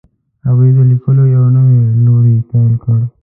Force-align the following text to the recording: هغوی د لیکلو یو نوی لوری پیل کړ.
هغوی 0.47 0.69
د 0.75 0.79
لیکلو 0.91 1.23
یو 1.35 1.45
نوی 1.57 1.75
لوری 2.05 2.37
پیل 2.49 2.73
کړ. 2.83 2.97